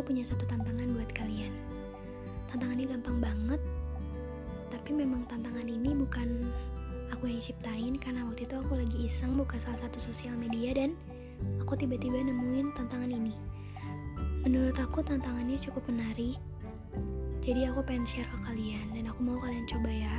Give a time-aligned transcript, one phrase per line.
[0.00, 1.52] aku punya satu tantangan buat kalian.
[2.48, 3.60] Tantangannya gampang banget,
[4.72, 6.40] tapi memang tantangan ini bukan
[7.12, 10.96] aku yang ciptain karena waktu itu aku lagi iseng buka salah satu sosial media dan
[11.60, 13.36] aku tiba-tiba nemuin tantangan ini.
[14.48, 16.40] Menurut aku tantangannya cukup menarik,
[17.44, 20.16] jadi aku pengen share ke kalian dan aku mau kalian coba ya.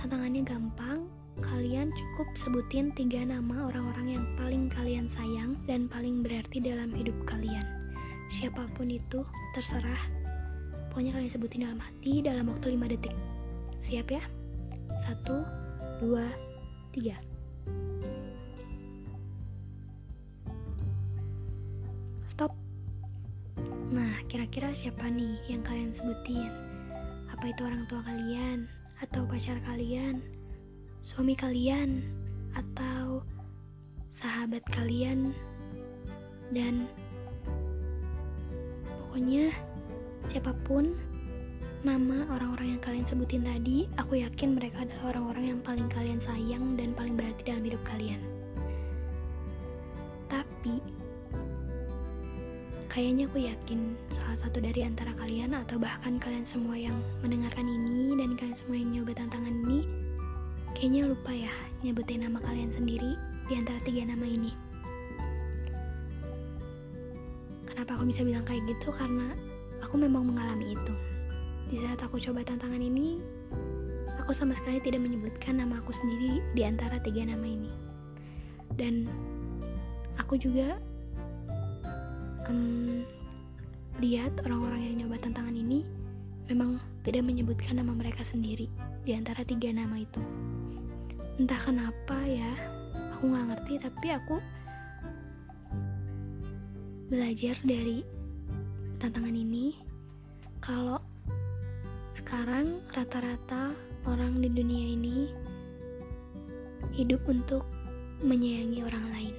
[0.00, 1.04] Tantangannya gampang,
[1.44, 7.20] kalian cukup sebutin tiga nama orang-orang yang paling kalian sayang dan paling berarti dalam hidup
[7.28, 7.77] kalian.
[8.28, 9.24] Siapa pun itu,
[9.56, 10.02] terserah.
[10.92, 13.16] Pokoknya kalian sebutin dalam hati dalam waktu 5 detik.
[13.80, 14.22] Siap ya?
[15.08, 15.48] Satu,
[16.04, 16.28] dua,
[16.92, 17.16] tiga.
[22.28, 22.52] Stop.
[23.88, 26.52] Nah, kira-kira siapa nih yang kalian sebutin?
[27.32, 28.68] Apa itu orang tua kalian?
[29.00, 30.20] Atau pacar kalian?
[31.00, 32.04] Suami kalian?
[32.52, 33.24] Atau
[34.12, 35.32] sahabat kalian?
[36.52, 36.84] Dan
[39.08, 39.48] pokoknya
[40.28, 40.92] siapa pun
[41.80, 46.76] nama orang-orang yang kalian sebutin tadi, aku yakin mereka adalah orang-orang yang paling kalian sayang
[46.76, 48.20] dan paling berarti dalam hidup kalian.
[50.28, 50.84] Tapi,
[52.92, 58.12] kayaknya aku yakin salah satu dari antara kalian atau bahkan kalian semua yang mendengarkan ini
[58.20, 59.80] dan kalian semua yang nyoba tantangan ini,
[60.76, 63.16] kayaknya lupa ya nyebutin nama kalian sendiri
[63.48, 64.67] di antara tiga nama ini.
[67.78, 68.90] Kenapa aku bisa bilang kayak gitu?
[68.90, 69.38] Karena
[69.86, 70.94] aku memang mengalami itu.
[71.70, 73.22] Di saat aku coba tantangan ini,
[74.18, 77.70] aku sama sekali tidak menyebutkan nama aku sendiri di antara tiga nama ini.
[78.74, 79.06] Dan
[80.18, 80.74] aku juga
[82.50, 83.06] um,
[84.02, 85.86] lihat orang-orang yang nyoba tantangan ini
[86.50, 88.66] memang tidak menyebutkan nama mereka sendiri
[89.06, 90.18] di antara tiga nama itu.
[91.38, 92.58] Entah kenapa ya,
[93.14, 94.42] aku nggak ngerti tapi aku
[97.08, 98.04] belajar dari
[99.00, 99.72] tantangan ini
[100.60, 101.00] kalau
[102.12, 103.72] sekarang rata-rata
[104.04, 105.32] orang di dunia ini
[106.92, 107.64] hidup untuk
[108.20, 109.34] menyayangi orang lain.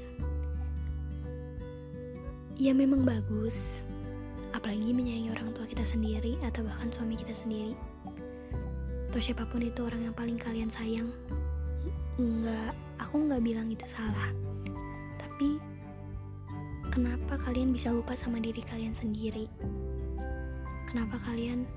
[2.58, 3.54] Ya memang bagus,
[4.58, 7.78] apalagi menyayangi orang tua kita sendiri atau bahkan suami kita sendiri.
[9.14, 11.14] Atau siapa pun itu orang yang paling kalian sayang.
[12.18, 14.34] Enggak, aku nggak bilang itu salah.
[15.22, 15.69] Tapi
[16.90, 19.46] kenapa kalian bisa lupa sama diri kalian sendiri?
[20.90, 21.70] Kenapa kalian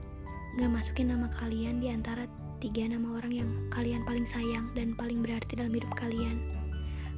[0.56, 2.28] gak masukin nama kalian di antara
[2.60, 6.38] tiga nama orang yang kalian paling sayang dan paling berarti dalam hidup kalian.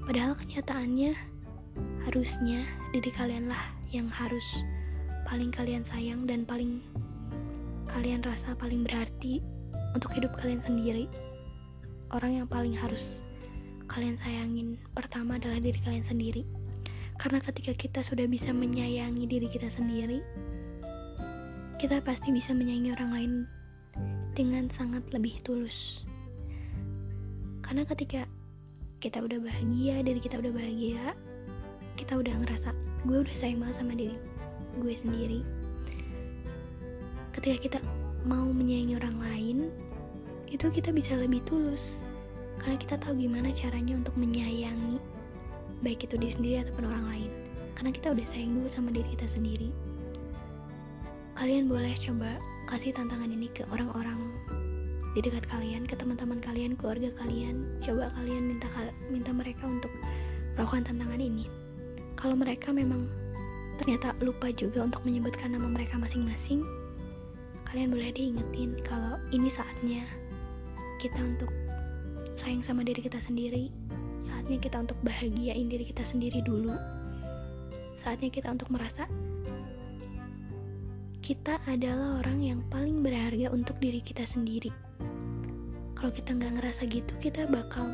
[0.05, 1.13] Padahal kenyataannya
[2.09, 2.65] harusnya
[2.97, 3.61] diri kalianlah
[3.93, 4.65] yang harus
[5.29, 6.81] paling kalian sayang dan paling
[7.91, 9.45] kalian rasa paling berarti
[9.95, 11.07] untuk hidup kalian sendiri.
[12.11, 13.23] Orang yang paling harus
[13.91, 16.43] kalian sayangin pertama adalah diri kalian sendiri.
[17.25, 20.21] Karena ketika kita sudah bisa menyayangi diri kita sendiri,
[21.81, 23.33] kita pasti bisa menyayangi orang lain
[24.37, 26.05] dengan sangat lebih tulus.
[27.65, 28.29] Karena ketika
[29.01, 31.17] kita udah bahagia, diri kita udah bahagia,
[31.97, 32.77] kita udah ngerasa
[33.09, 34.21] gue udah sayang banget sama diri
[34.85, 35.41] gue sendiri.
[37.33, 37.79] Ketika kita
[38.29, 39.59] mau menyayangi orang lain,
[40.53, 42.05] itu kita bisa lebih tulus.
[42.61, 45.01] Karena kita tahu gimana caranya untuk menyayangi
[45.85, 47.31] baik itu diri sendiri ataupun orang lain.
[47.77, 49.69] Karena kita udah sayang dulu sama diri kita sendiri
[51.35, 52.39] kalian boleh coba
[52.71, 54.17] kasih tantangan ini ke orang-orang
[55.15, 57.67] di dekat kalian, ke teman-teman kalian, keluarga kalian.
[57.83, 58.67] Coba kalian minta
[59.11, 59.91] minta mereka untuk
[60.55, 61.47] melakukan tantangan ini.
[62.19, 63.07] Kalau mereka memang
[63.79, 66.63] ternyata lupa juga untuk menyebutkan nama mereka masing-masing,
[67.67, 70.07] kalian boleh diingetin kalau ini saatnya
[71.03, 71.51] kita untuk
[72.39, 73.71] sayang sama diri kita sendiri.
[74.45, 76.77] Saatnya kita untuk bahagiain diri kita sendiri dulu.
[77.97, 79.09] Saatnya kita untuk merasa
[81.25, 84.69] kita adalah orang yang paling berharga untuk diri kita sendiri.
[85.97, 87.89] Kalau kita nggak ngerasa gitu, kita bakal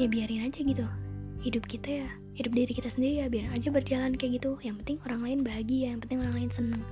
[0.00, 0.88] ya biarin aja gitu.
[1.44, 2.08] Hidup kita ya,
[2.40, 4.56] hidup diri kita sendiri ya biarin aja berjalan kayak gitu.
[4.64, 6.82] Yang penting orang lain bahagia, yang penting orang lain seneng.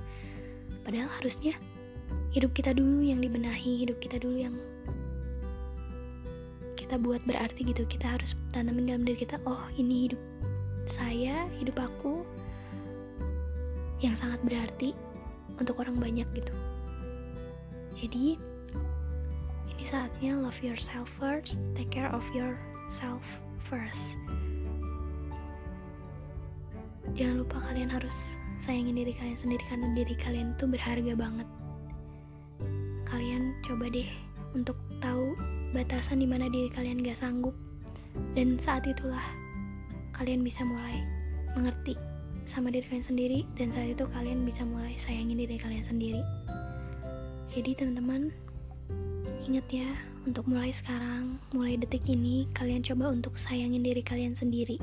[0.85, 1.57] Padahal harusnya
[2.29, 4.53] hidup kita dulu yang dibenahi, hidup kita dulu yang
[6.85, 7.81] kita buat berarti gitu.
[7.89, 10.21] Kita harus tanamin dalam diri kita, oh ini hidup
[10.85, 12.21] saya, hidup aku,
[14.05, 14.93] yang sangat berarti
[15.57, 16.53] untuk orang banyak gitu.
[17.97, 18.37] Jadi
[19.73, 23.25] ini saatnya love yourself first, take care of yourself
[23.65, 24.13] first.
[27.17, 28.13] Jangan lupa kalian harus
[28.61, 31.47] sayangin diri kalian sendiri karena diri kalian itu berharga banget.
[33.09, 34.09] Kalian coba deh
[34.53, 35.33] untuk tahu
[35.75, 37.51] batasan di mana diri kalian gak sanggup.
[38.31, 39.21] Dan saat itulah
[40.15, 41.03] kalian bisa mulai
[41.59, 41.99] mengerti
[42.47, 46.23] sama diri kalian sendiri dan saat itu kalian bisa mulai sayangin diri kalian sendiri.
[47.51, 48.31] Jadi teman-teman
[49.45, 49.89] ingat ya
[50.23, 54.79] untuk mulai sekarang mulai detik ini kalian coba untuk sayangin diri kalian sendiri.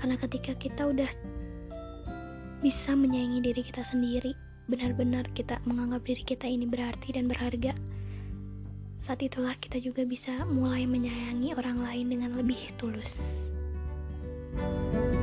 [0.00, 1.10] Karena ketika kita udah
[2.64, 4.32] bisa menyayangi diri kita sendiri
[4.72, 7.76] benar-benar kita menganggap diri kita ini berarti dan berharga
[9.04, 13.20] saat itulah kita juga bisa mulai menyayangi orang lain dengan lebih tulus.
[14.54, 15.13] thank you